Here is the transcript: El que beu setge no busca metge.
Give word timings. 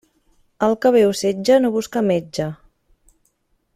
El 0.67 0.71
que 0.85 0.91
beu 0.95 1.13
setge 1.19 1.59
no 1.65 1.71
busca 1.75 2.05
metge. 2.09 2.49